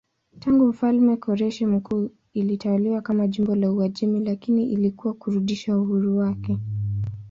Tangu 0.39 0.67
mfalme 0.67 1.17
Koreshi 1.17 1.65
Mkuu 1.65 2.09
ilitawaliwa 2.33 3.01
kama 3.01 3.27
jimbo 3.27 3.55
la 3.55 3.71
Uajemi 3.71 4.19
lakini 4.19 4.71
iliweza 4.73 5.13
kurudisha 5.13 5.77
uhuru 5.77 6.17
wake. 6.17 6.57